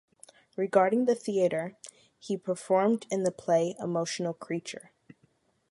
Regarding 0.57 1.05
theatre, 1.05 1.77
he 2.17 2.35
performed 2.35 3.05
in 3.11 3.21
the 3.21 3.31
play 3.31 3.75
‘Emotional 3.77 4.33
Creature.’ 4.33 4.89